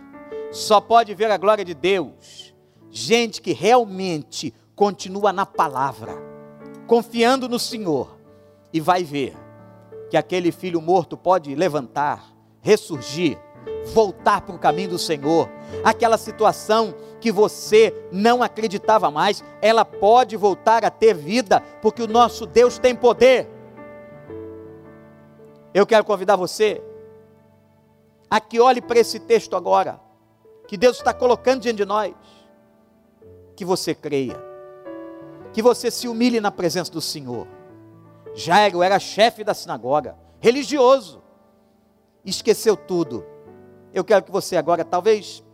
Só 0.51 0.81
pode 0.81 1.15
ver 1.15 1.31
a 1.31 1.39
glória 1.39 1.65
de 1.65 1.75
Deus 1.75 2.53
gente 2.91 3.41
que 3.41 3.55
realmente 3.55 4.53
continua 4.77 5.33
na 5.33 5.47
palavra, 5.47 6.15
confiando 6.87 7.49
no 7.49 7.59
Senhor 7.59 8.19
e 8.71 8.81
vai 8.81 9.03
ver 9.03 9.35
que 10.13 10.17
aquele 10.19 10.53
filho 10.53 10.79
morto 10.79 11.17
pode 11.17 11.55
levantar, 11.55 12.35
ressurgir, 12.61 13.39
voltar 13.95 14.43
para 14.43 14.55
o 14.55 14.59
caminho 14.59 14.91
do 14.91 14.99
Senhor. 14.99 15.49
Aquela 15.83 16.19
situação 16.19 16.95
que 17.19 17.33
você 17.33 17.95
não 18.13 18.43
acreditava 18.43 19.11
mais, 19.11 19.43
ela 19.63 19.87
pode 19.87 20.37
voltar 20.37 20.85
a 20.85 20.91
ter 20.91 21.15
vida, 21.15 21.61
porque 21.81 22.03
o 22.03 22.07
nosso 22.07 22.45
Deus 22.45 22.79
tem 22.79 22.95
poder. 22.95 23.49
Eu 25.73 25.87
quero 25.87 26.05
convidar 26.05 26.37
você 26.37 26.83
a 28.29 28.39
que 28.39 28.61
olhe 28.61 28.83
para 28.83 28.99
esse 28.99 29.19
texto 29.19 29.57
agora, 29.57 29.99
que 30.69 30.77
Deus 30.77 30.99
está 30.99 31.15
colocando 31.15 31.63
diante 31.63 31.79
de 31.79 31.87
nós, 31.87 32.13
que 33.57 33.65
você 33.65 33.95
creia, 33.95 34.37
que 35.55 35.63
você 35.63 35.91
se 35.91 36.07
humilhe 36.07 36.39
na 36.39 36.51
presença 36.51 36.93
do 36.93 37.01
Senhor 37.01 37.49
Jairo 38.35 38.83
era 38.83 38.99
chefe 38.99 39.45
da 39.45 39.55
sinagoga, 39.55 40.17
religioso, 40.41 41.23
esqueceu 42.25 42.77
tudo. 42.77 43.25
Eu 43.93 44.05
quero 44.05 44.25
que 44.25 44.31
você 44.31 44.57
agora, 44.57 44.85
talvez 44.85 45.45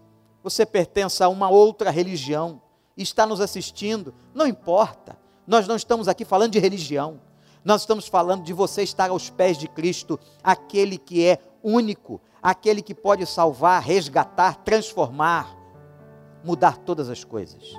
você 0.42 0.64
pertença 0.64 1.24
a 1.24 1.28
uma 1.28 1.48
outra 1.48 1.90
religião 1.90 2.62
está 3.02 3.24
nos 3.26 3.40
assistindo, 3.40 4.12
não 4.34 4.46
importa. 4.46 5.16
Nós 5.46 5.66
não 5.66 5.76
estamos 5.76 6.08
aqui 6.08 6.24
falando 6.24 6.52
de 6.52 6.58
religião. 6.58 7.20
Nós 7.64 7.82
estamos 7.82 8.06
falando 8.08 8.42
de 8.42 8.52
você 8.52 8.82
estar 8.82 9.10
aos 9.10 9.30
pés 9.30 9.56
de 9.56 9.68
Cristo, 9.68 10.18
aquele 10.42 10.98
que 10.98 11.24
é 11.24 11.38
único, 11.62 12.20
aquele 12.42 12.82
que 12.82 12.94
pode 12.94 13.26
salvar, 13.26 13.82
resgatar, 13.82 14.56
transformar, 14.64 15.56
mudar 16.44 16.78
todas 16.78 17.08
as 17.08 17.24
coisas. 17.24 17.74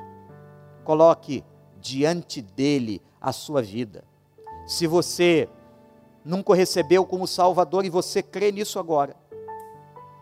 Coloque 0.84 1.44
diante 1.79 2.41
dele 2.41 3.01
a 3.22 3.32
sua 3.32 3.62
vida. 3.62 4.03
Se 4.70 4.86
você 4.86 5.50
nunca 6.24 6.54
recebeu 6.54 7.04
como 7.04 7.26
Salvador 7.26 7.86
e 7.86 7.90
você 7.90 8.22
crê 8.22 8.52
nisso 8.52 8.78
agora, 8.78 9.15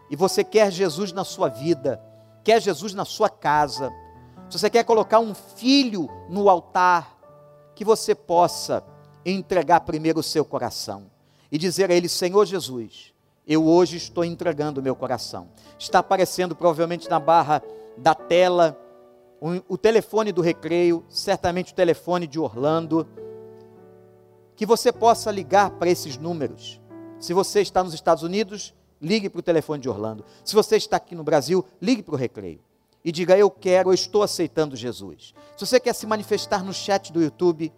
e 0.10 0.16
você 0.16 0.42
quer 0.42 0.72
Jesus 0.72 1.12
na 1.12 1.26
sua 1.26 1.50
vida, 1.50 2.02
quer 2.46 2.62
Jesus 2.62 2.94
na 2.94 3.04
sua 3.04 3.30
casa, 3.30 3.92
se 4.50 4.58
você 4.58 4.70
quer 4.70 4.86
colocar 4.86 5.20
um 5.20 5.34
filho 5.36 6.10
no 6.30 6.50
altar, 6.50 7.20
que 7.76 7.84
você 7.84 8.16
possa 8.16 8.82
entregar 9.26 9.82
primeiro 9.82 10.22
o 10.22 10.24
seu 10.24 10.46
coração 10.46 11.12
e 11.52 11.58
dizer 11.58 11.92
a 11.92 11.94
Ele: 11.94 12.08
Senhor 12.08 12.46
Jesus, 12.46 13.14
eu 13.46 13.68
hoje 13.68 13.98
estou 13.98 14.24
entregando 14.24 14.80
o 14.80 14.84
meu 14.84 14.96
coração. 14.96 15.50
Está 15.78 16.00
aparecendo 16.00 16.56
provavelmente 16.56 17.10
na 17.10 17.20
barra 17.20 17.62
da 17.98 18.16
tela 18.16 18.80
o, 19.68 19.78
telefone 19.78 20.32
do 20.32 20.42
recreio, 20.42 21.04
certamente 21.10 21.74
o 21.74 21.76
telefone 21.76 22.26
de 22.26 22.40
Orlando 22.40 23.06
que 24.58 24.66
você 24.66 24.92
possa 24.92 25.32
ligar 25.32 25.70
para 25.70 25.90
esses 25.90 26.18
números. 26.18 26.82
Se 27.20 27.32
você 27.32 27.62
está 27.62 27.84
nos 27.84 27.94
Estados 27.94 28.24
Unidos, 28.24 28.74
ligue 29.00 29.30
para 29.30 29.40
o 29.40 29.44
telefone 29.44 29.82
de 29.82 29.88
Orlando. 29.88 30.26
Se 30.44 30.56
você 30.56 30.76
está 30.76 30.98
aqui 30.98 31.16
no 31.16 31.24
Brasil, 31.24 31.64
ligue 31.80 32.02
para 32.02 32.16
o 32.16 32.18
Recreio. 32.18 32.60
E 33.06 33.12
diga: 33.12 33.38
Eu 33.38 33.50
quero, 33.52 33.90
eu 33.90 33.94
estou 33.94 34.24
aceitando 34.24 34.76
Jesus. 34.76 35.34
Se 35.56 35.66
você 35.66 35.80
quer 35.80 35.94
se 35.94 36.08
manifestar 36.08 36.64
no 36.64 36.74
chat 36.74 37.14
do 37.14 37.22
YouTube 37.22 37.72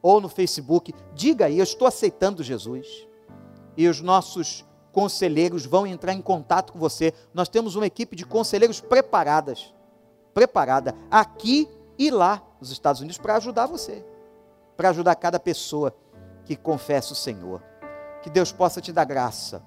ou 0.00 0.20
no 0.20 0.28
Facebook, 0.28 0.94
diga 1.14 1.44
aí: 1.44 1.58
Eu 1.58 1.64
estou 1.64 1.86
aceitando 1.86 2.42
Jesus. 2.42 3.06
E 3.76 3.86
os 3.86 4.00
nossos 4.00 4.64
conselheiros 4.90 5.66
vão 5.66 5.86
entrar 5.86 6.14
em 6.14 6.22
contato 6.22 6.72
com 6.72 6.78
você. 6.78 7.12
Nós 7.34 7.50
temos 7.50 7.76
uma 7.76 7.86
equipe 7.86 8.16
de 8.16 8.24
conselheiros 8.24 8.80
preparadas, 8.80 9.74
preparada 10.32 10.94
aqui 11.10 11.68
e 11.98 12.10
lá 12.10 12.42
nos 12.58 12.70
Estados 12.70 13.02
Unidos 13.02 13.18
para 13.18 13.36
ajudar 13.36 13.66
você, 13.66 14.02
para 14.74 14.88
ajudar 14.88 15.14
cada 15.16 15.38
pessoa 15.38 15.94
que 16.46 16.56
confessa 16.56 17.12
o 17.12 17.16
Senhor. 17.16 17.62
Que 18.22 18.30
Deus 18.30 18.52
possa 18.52 18.80
te 18.80 18.92
dar 18.92 19.04
graça. 19.04 19.62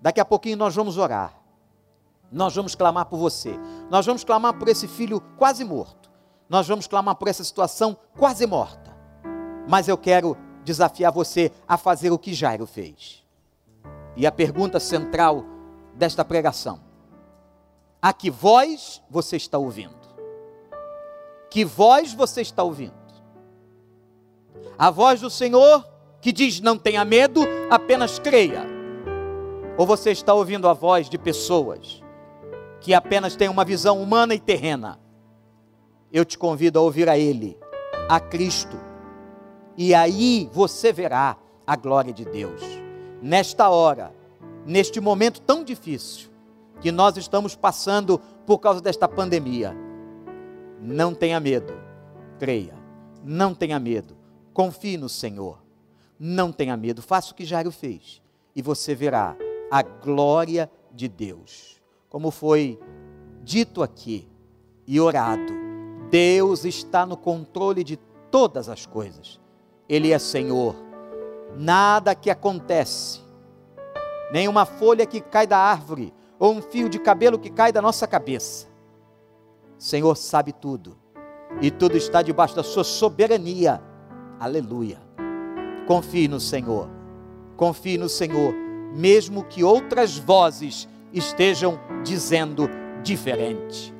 Daqui 0.00 0.20
a 0.20 0.24
pouquinho 0.24 0.56
nós 0.56 0.74
vamos 0.74 0.98
orar. 0.98 1.34
Nós 2.30 2.54
vamos 2.54 2.74
clamar 2.74 3.06
por 3.06 3.18
você. 3.18 3.58
Nós 3.90 4.06
vamos 4.06 4.22
clamar 4.22 4.54
por 4.54 4.68
esse 4.68 4.86
filho 4.86 5.20
quase 5.36 5.64
morto. 5.64 6.10
Nós 6.48 6.68
vamos 6.68 6.86
clamar 6.86 7.16
por 7.16 7.28
essa 7.28 7.42
situação 7.42 7.96
quase 8.16 8.46
morta. 8.46 8.94
Mas 9.68 9.88
eu 9.88 9.96
quero 9.96 10.36
desafiar 10.64 11.12
você 11.12 11.50
a 11.66 11.76
fazer 11.76 12.10
o 12.10 12.18
que 12.18 12.34
Jairo 12.34 12.66
fez. 12.66 13.24
E 14.16 14.26
a 14.26 14.32
pergunta 14.32 14.78
central 14.78 15.44
desta 15.94 16.24
pregação: 16.24 16.80
a 18.00 18.12
que 18.12 18.30
voz 18.30 19.02
você 19.10 19.36
está 19.36 19.58
ouvindo? 19.58 20.02
Que 21.50 21.64
voz 21.64 22.12
você 22.12 22.40
está 22.40 22.62
ouvindo? 22.62 23.02
A 24.78 24.90
voz 24.90 25.20
do 25.20 25.30
Senhor 25.30 25.86
que 26.22 26.30
diz 26.30 26.60
não 26.60 26.78
tenha 26.78 27.04
medo, 27.04 27.40
apenas 27.68 28.20
creia. 28.20 28.64
Ou 29.76 29.84
você 29.84 30.12
está 30.12 30.32
ouvindo 30.32 30.68
a 30.68 30.72
voz 30.72 31.10
de 31.10 31.18
pessoas 31.18 32.00
que 32.80 32.94
apenas 32.94 33.34
têm 33.34 33.48
uma 33.48 33.64
visão 33.64 34.00
humana 34.00 34.32
e 34.32 34.38
terrena? 34.38 35.00
Eu 36.12 36.24
te 36.24 36.38
convido 36.38 36.78
a 36.78 36.82
ouvir 36.82 37.08
a 37.08 37.18
Ele, 37.18 37.58
a 38.08 38.20
Cristo, 38.20 38.78
e 39.76 39.92
aí 39.92 40.48
você 40.52 40.92
verá 40.92 41.36
a 41.66 41.74
glória 41.74 42.12
de 42.12 42.24
Deus. 42.24 42.62
Nesta 43.20 43.68
hora, 43.68 44.14
neste 44.64 45.00
momento 45.00 45.40
tão 45.40 45.64
difícil 45.64 46.30
que 46.80 46.92
nós 46.92 47.16
estamos 47.16 47.56
passando 47.56 48.20
por 48.46 48.58
causa 48.58 48.80
desta 48.80 49.08
pandemia, 49.08 49.74
não 50.80 51.14
tenha 51.14 51.40
medo, 51.40 51.72
creia, 52.38 52.74
não 53.24 53.54
tenha 53.54 53.80
medo, 53.80 54.16
confie 54.52 54.96
no 54.96 55.08
Senhor 55.08 55.61
não 56.24 56.52
tenha 56.52 56.76
medo, 56.76 57.02
faça 57.02 57.32
o 57.32 57.34
que 57.34 57.44
Jairo 57.44 57.72
fez 57.72 58.22
e 58.54 58.62
você 58.62 58.94
verá 58.94 59.36
a 59.68 59.82
glória 59.82 60.70
de 60.92 61.08
Deus. 61.08 61.82
Como 62.08 62.30
foi 62.30 62.78
dito 63.42 63.82
aqui 63.82 64.28
e 64.86 65.00
orado, 65.00 65.52
Deus 66.10 66.64
está 66.64 67.04
no 67.04 67.16
controle 67.16 67.82
de 67.82 67.96
todas 68.30 68.68
as 68.68 68.86
coisas. 68.86 69.40
Ele 69.88 70.12
é 70.12 70.18
Senhor. 70.20 70.76
Nada 71.56 72.14
que 72.14 72.30
acontece, 72.30 73.20
nem 74.32 74.46
uma 74.46 74.64
folha 74.64 75.04
que 75.04 75.20
cai 75.20 75.44
da 75.44 75.58
árvore, 75.58 76.14
ou 76.38 76.54
um 76.54 76.62
fio 76.62 76.88
de 76.88 77.00
cabelo 77.00 77.36
que 77.36 77.50
cai 77.50 77.72
da 77.72 77.82
nossa 77.82 78.06
cabeça. 78.06 78.68
Senhor 79.76 80.16
sabe 80.16 80.52
tudo, 80.52 80.96
e 81.60 81.68
tudo 81.68 81.96
está 81.96 82.22
debaixo 82.22 82.54
da 82.54 82.62
sua 82.62 82.84
soberania. 82.84 83.82
Aleluia. 84.38 85.11
Confie 85.86 86.28
no 86.28 86.40
Senhor. 86.40 86.88
Confie 87.56 87.98
no 87.98 88.08
Senhor, 88.08 88.54
mesmo 88.94 89.44
que 89.44 89.62
outras 89.62 90.16
vozes 90.16 90.88
estejam 91.12 91.78
dizendo 92.02 92.68
diferente. 93.02 93.94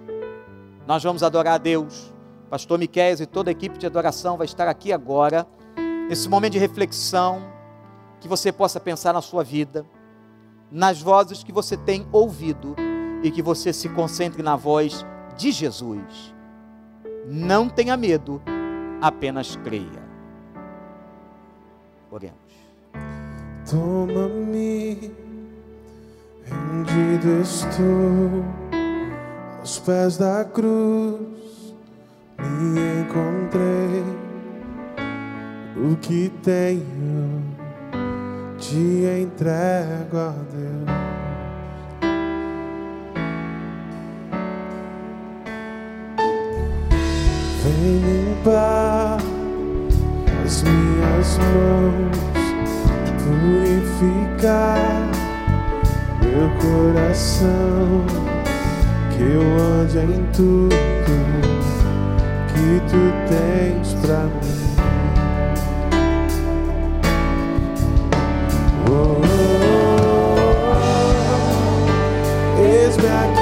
Nós 0.86 1.02
vamos 1.02 1.22
adorar 1.22 1.54
a 1.54 1.58
Deus. 1.58 2.12
Pastor 2.48 2.78
Miquel 2.78 3.14
e 3.20 3.26
toda 3.26 3.50
a 3.50 3.52
equipe 3.52 3.78
de 3.78 3.86
adoração 3.86 4.36
vai 4.36 4.44
estar 4.44 4.68
aqui 4.68 4.92
agora, 4.92 5.46
nesse 6.08 6.28
momento 6.28 6.52
de 6.52 6.58
reflexão, 6.58 7.42
que 8.20 8.28
você 8.28 8.52
possa 8.52 8.78
pensar 8.78 9.12
na 9.12 9.22
sua 9.22 9.42
vida, 9.42 9.86
nas 10.70 11.00
vozes 11.00 11.42
que 11.42 11.52
você 11.52 11.76
tem 11.76 12.06
ouvido 12.12 12.76
e 13.22 13.30
que 13.30 13.42
você 13.42 13.72
se 13.72 13.88
concentre 13.88 14.42
na 14.42 14.56
voz 14.56 15.04
de 15.36 15.50
Jesus. 15.50 16.34
Não 17.26 17.68
tenha 17.68 17.96
medo, 17.96 18.42
apenas 19.00 19.56
creia. 19.56 20.01
Oremos. 22.12 22.36
Toma-me, 23.70 25.10
rendido 26.44 27.40
estou 27.40 28.44
aos 29.58 29.78
pés 29.78 30.18
da 30.18 30.44
cruz, 30.44 31.74
me 32.38 33.00
encontrei. 33.00 34.04
O 35.74 35.96
que 35.96 36.30
tenho 36.42 37.42
te 38.58 39.06
entrego 39.22 40.18
a 40.18 40.34
Deus. 40.52 40.92
Vem 47.64 48.00
limpar 48.00 49.31
as 50.52 50.62
minhas 50.64 51.38
mãos, 51.38 52.18
purificar 53.24 55.08
meu 56.20 56.50
coração, 56.60 58.04
que 59.10 59.22
eu 59.22 59.44
ande 59.80 59.98
em 60.00 60.22
tudo 60.34 60.76
que 62.48 62.68
tu 62.90 63.02
tens 63.30 63.94
pra 64.02 64.24
mim. 64.24 64.62
Oh, 68.90 68.92
oh, 68.92 69.56
oh. 72.58 72.60
Eis-me 72.60 73.08
aqui, 73.08 73.41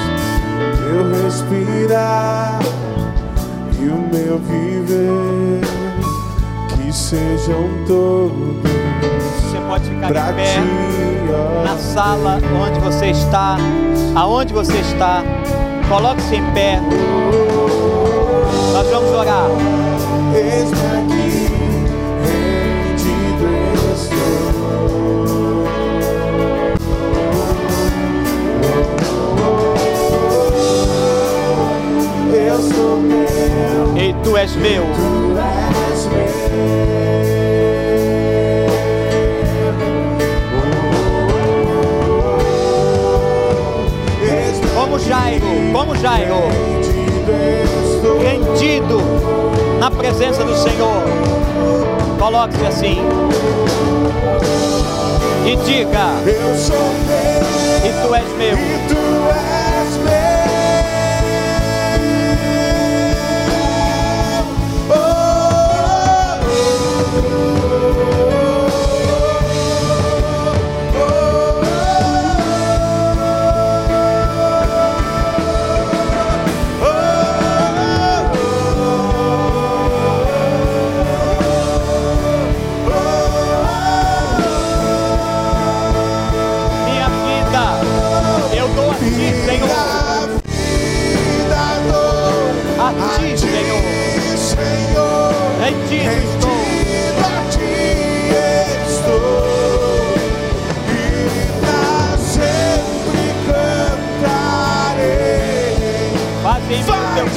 meu 0.91 1.23
respirar 1.23 2.59
e 3.79 3.87
o 3.87 3.97
meu 4.13 4.37
viver 4.39 5.61
que 6.69 6.91
sejam 6.91 7.69
todos 7.87 8.61
Você 9.41 9.57
pode 9.67 9.85
ficar 9.85 10.07
de 10.07 10.33
pé 10.33 10.43
ti, 10.43 10.59
na 11.63 11.77
sala 11.77 12.39
onde 12.61 12.79
você 12.81 13.07
está, 13.07 13.55
aonde 14.15 14.53
você 14.53 14.79
está. 14.79 15.23
Coloque-se 15.87 16.35
em 16.35 16.51
pé. 16.51 16.79
Nós 18.73 18.87
vamos 18.89 19.11
orar. 19.11 19.49
Eis-me 20.33 20.77
aqui, 20.97 21.30
Eu 32.51 32.59
sou 32.59 32.97
meu. 32.97 33.95
Ei, 33.95 34.13
tu 34.25 34.35
és 34.35 34.53
meu. 34.57 34.83
Tu 34.83 35.37
és 35.39 36.07
meu. 36.11 36.81
Como 44.75 44.99
Jairo, 44.99 45.45
como 45.71 45.95
Jairo, 45.95 46.35
rendido 48.21 48.99
na 49.79 49.89
presença 49.89 50.43
do 50.43 50.57
Senhor. 50.57 51.03
Coloque-se 52.19 52.65
assim. 52.65 52.97
E 55.45 55.55
diga: 55.55 56.15
Eu 56.27 56.57
sou 56.57 56.75
meu. 57.07 57.41
E 57.87 58.05
tu 58.05 58.13
és 58.13 58.27
meu. 58.37 59.00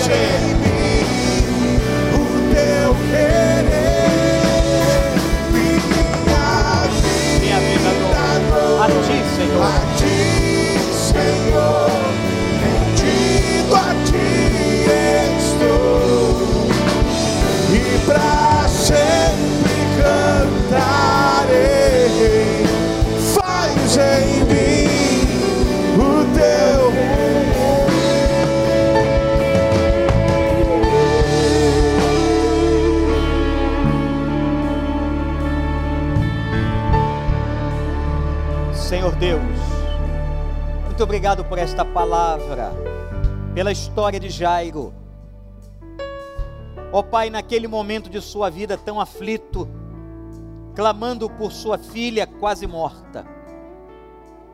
Teu 0.09 0.34
por 41.55 41.61
esta 41.61 41.85
palavra, 41.85 42.73
pela 43.55 43.71
história 43.71 44.19
de 44.19 44.29
Jairo. 44.29 44.93
Ó 46.91 47.01
Pai, 47.01 47.31
naquele 47.31 47.69
momento 47.69 48.11
de 48.11 48.21
sua 48.21 48.51
vida 48.51 48.77
tão 48.77 48.99
aflito, 48.99 49.69
clamando 50.75 51.31
por 51.31 51.53
sua 51.53 51.79
filha 51.79 52.27
quase 52.27 52.67
morta. 52.67 53.25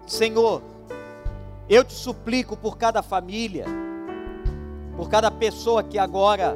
Senhor, 0.06 0.62
eu 1.70 1.82
te 1.84 1.94
suplico 1.94 2.54
por 2.54 2.76
cada 2.76 3.02
família, 3.02 3.64
por 4.94 5.08
cada 5.08 5.30
pessoa 5.30 5.82
que 5.82 5.98
agora 5.98 6.54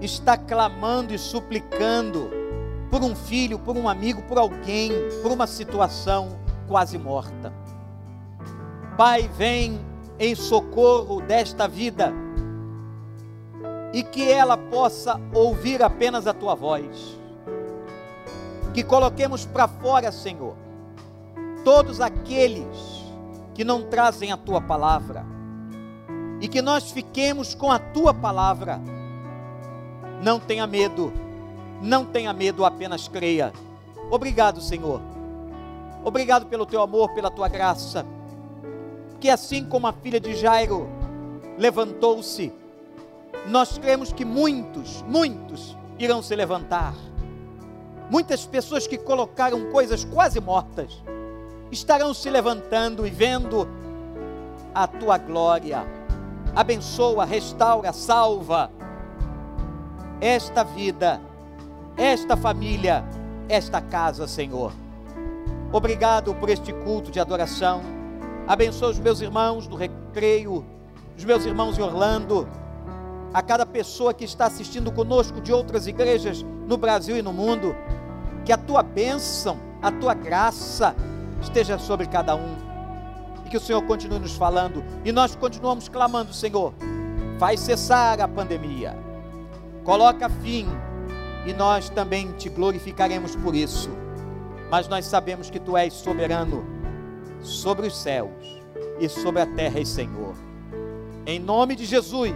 está 0.00 0.36
clamando 0.36 1.14
e 1.14 1.18
suplicando 1.20 2.32
por 2.90 3.00
um 3.00 3.14
filho, 3.14 3.60
por 3.60 3.76
um 3.76 3.88
amigo, 3.88 4.22
por 4.22 4.38
alguém, 4.38 4.90
por 5.22 5.30
uma 5.30 5.46
situação 5.46 6.36
quase 6.66 6.98
morta. 6.98 7.53
Pai, 8.96 9.28
vem 9.36 9.80
em 10.20 10.36
socorro 10.36 11.20
desta 11.20 11.66
vida 11.66 12.12
e 13.92 14.04
que 14.04 14.30
ela 14.30 14.56
possa 14.56 15.20
ouvir 15.32 15.82
apenas 15.82 16.28
a 16.28 16.32
tua 16.32 16.54
voz. 16.54 17.18
Que 18.72 18.84
coloquemos 18.84 19.44
para 19.44 19.66
fora, 19.66 20.12
Senhor, 20.12 20.54
todos 21.64 22.00
aqueles 22.00 23.04
que 23.52 23.64
não 23.64 23.82
trazem 23.82 24.30
a 24.30 24.36
tua 24.36 24.60
palavra 24.60 25.26
e 26.40 26.46
que 26.46 26.62
nós 26.62 26.92
fiquemos 26.92 27.52
com 27.52 27.72
a 27.72 27.80
tua 27.80 28.14
palavra. 28.14 28.80
Não 30.22 30.38
tenha 30.38 30.68
medo, 30.68 31.12
não 31.82 32.04
tenha 32.04 32.32
medo, 32.32 32.64
apenas 32.64 33.08
creia. 33.08 33.52
Obrigado, 34.08 34.60
Senhor. 34.60 35.00
Obrigado 36.04 36.46
pelo 36.46 36.64
teu 36.64 36.80
amor, 36.80 37.10
pela 37.10 37.30
tua 37.30 37.48
graça 37.48 38.06
Porque 39.24 39.32
assim 39.32 39.64
como 39.64 39.86
a 39.86 39.92
filha 39.94 40.20
de 40.20 40.34
Jairo 40.36 40.86
levantou-se, 41.56 42.52
nós 43.46 43.78
cremos 43.78 44.12
que 44.12 44.22
muitos, 44.22 45.00
muitos 45.08 45.74
irão 45.98 46.22
se 46.22 46.36
levantar. 46.36 46.92
Muitas 48.10 48.44
pessoas 48.44 48.86
que 48.86 48.98
colocaram 48.98 49.70
coisas 49.70 50.04
quase 50.04 50.38
mortas 50.40 51.02
estarão 51.72 52.12
se 52.12 52.28
levantando 52.28 53.06
e 53.06 53.10
vendo 53.10 53.66
a 54.74 54.86
tua 54.86 55.16
glória. 55.16 55.86
Abençoa, 56.54 57.24
restaura, 57.24 57.94
salva 57.94 58.70
esta 60.20 60.62
vida, 60.62 61.18
esta 61.96 62.36
família, 62.36 63.02
esta 63.48 63.80
casa, 63.80 64.28
Senhor. 64.28 64.70
Obrigado 65.72 66.34
por 66.34 66.50
este 66.50 66.74
culto 66.74 67.10
de 67.10 67.18
adoração. 67.18 68.03
Abençoa 68.46 68.90
os 68.90 68.98
meus 68.98 69.22
irmãos 69.22 69.66
do 69.66 69.74
recreio, 69.74 70.66
os 71.16 71.24
meus 71.24 71.46
irmãos 71.46 71.78
em 71.78 71.82
Orlando, 71.82 72.46
a 73.32 73.40
cada 73.40 73.64
pessoa 73.64 74.12
que 74.12 74.24
está 74.24 74.44
assistindo 74.44 74.92
conosco 74.92 75.40
de 75.40 75.50
outras 75.50 75.86
igrejas 75.86 76.44
no 76.66 76.76
Brasil 76.76 77.16
e 77.16 77.22
no 77.22 77.32
mundo. 77.32 77.74
Que 78.44 78.52
a 78.52 78.58
tua 78.58 78.82
bênção, 78.82 79.56
a 79.80 79.90
tua 79.90 80.12
graça 80.12 80.94
esteja 81.40 81.78
sobre 81.78 82.06
cada 82.06 82.36
um. 82.36 82.54
E 83.46 83.48
que 83.48 83.56
o 83.56 83.60
Senhor 83.60 83.80
continue 83.82 84.18
nos 84.18 84.36
falando. 84.36 84.84
E 85.06 85.10
nós 85.10 85.34
continuamos 85.34 85.88
clamando, 85.88 86.34
Senhor, 86.34 86.74
faz 87.38 87.60
cessar 87.60 88.20
a 88.20 88.28
pandemia. 88.28 88.94
Coloca 89.84 90.28
fim 90.28 90.66
e 91.46 91.54
nós 91.54 91.88
também 91.88 92.30
te 92.32 92.50
glorificaremos 92.50 93.34
por 93.36 93.54
isso. 93.54 93.88
Mas 94.70 94.86
nós 94.86 95.06
sabemos 95.06 95.48
que 95.48 95.58
tu 95.58 95.78
és 95.78 95.94
soberano 95.94 96.83
sobre 97.44 97.86
os 97.86 97.96
céus 97.96 98.32
e 98.98 99.08
sobre 99.08 99.42
a 99.42 99.46
terra, 99.46 99.78
e 99.78 99.86
Senhor. 99.86 100.34
Em 101.26 101.38
nome 101.38 101.76
de 101.76 101.84
Jesus, 101.84 102.34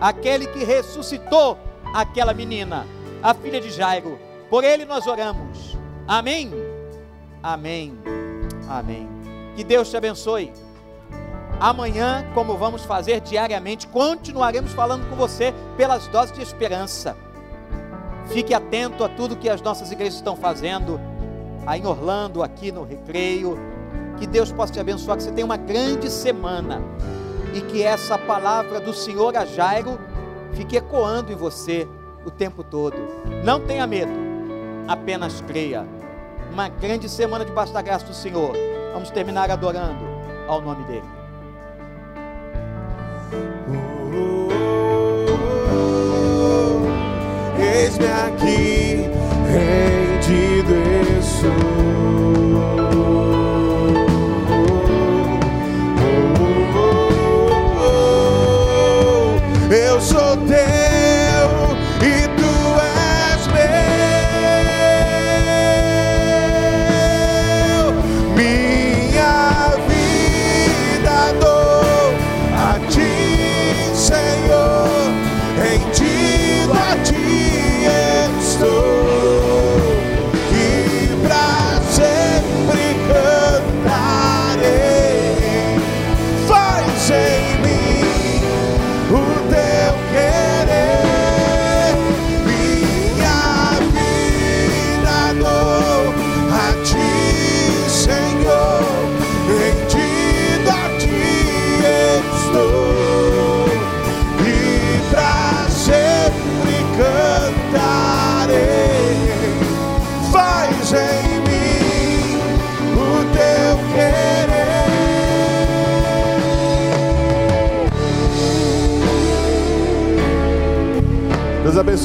aquele 0.00 0.46
que 0.46 0.64
ressuscitou 0.64 1.58
aquela 1.92 2.32
menina, 2.32 2.86
a 3.22 3.34
filha 3.34 3.60
de 3.60 3.70
Jairo, 3.70 4.18
por 4.48 4.62
ele 4.64 4.84
nós 4.84 5.06
oramos. 5.06 5.76
Amém. 6.06 6.52
Amém. 7.42 7.98
Amém. 8.68 9.08
Que 9.56 9.64
Deus 9.64 9.90
te 9.90 9.96
abençoe. 9.96 10.52
Amanhã, 11.58 12.24
como 12.34 12.56
vamos 12.56 12.84
fazer 12.84 13.20
diariamente, 13.20 13.86
continuaremos 13.88 14.72
falando 14.72 15.08
com 15.08 15.16
você 15.16 15.54
pelas 15.76 16.06
doses 16.08 16.34
de 16.34 16.42
esperança. 16.42 17.16
Fique 18.26 18.52
atento 18.52 19.04
a 19.04 19.08
tudo 19.08 19.36
que 19.36 19.48
as 19.48 19.62
nossas 19.62 19.90
igrejas 19.90 20.16
estão 20.16 20.36
fazendo, 20.36 21.00
aí 21.66 21.80
em 21.80 21.86
Orlando, 21.86 22.42
aqui 22.42 22.70
no 22.70 22.84
Recreio. 22.84 23.75
Que 24.18 24.26
Deus 24.26 24.50
possa 24.50 24.72
te 24.72 24.80
abençoar, 24.80 25.16
que 25.16 25.22
você 25.22 25.32
tenha 25.32 25.44
uma 25.44 25.56
grande 25.56 26.10
semana 26.10 26.82
e 27.52 27.60
que 27.60 27.82
essa 27.82 28.18
palavra 28.18 28.80
do 28.80 28.92
Senhor 28.92 29.36
a 29.36 29.44
Jairo 29.44 29.98
fique 30.52 30.76
ecoando 30.76 31.32
em 31.32 31.36
você 31.36 31.86
o 32.24 32.30
tempo 32.30 32.64
todo. 32.64 32.96
Não 33.44 33.60
tenha 33.60 33.86
medo, 33.86 34.12
apenas 34.88 35.40
creia. 35.42 35.86
Uma 36.52 36.68
grande 36.68 37.08
semana 37.08 37.44
debaixo 37.44 37.72
da 37.72 37.82
graça 37.82 38.06
do 38.06 38.14
Senhor. 38.14 38.52
Vamos 38.92 39.10
terminar 39.10 39.50
adorando 39.50 40.04
ao 40.48 40.60
nome 40.60 40.84
dele. 40.84 41.04
Eis-me 47.58 48.06
aqui, 48.06 49.10
rendido. 49.50 50.72
Eu 50.74 52.45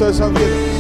abençoe 0.01 0.09
a 0.09 0.13
sua 0.13 0.29
vida. 0.29 0.70